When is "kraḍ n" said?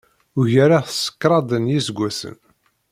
1.21-1.71